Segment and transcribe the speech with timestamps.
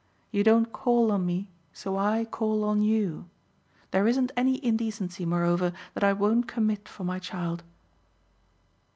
[0.31, 3.29] You don't call on me so I call on YOU.
[3.91, 7.61] There isn't any indecency moreover that I won't commit for my child."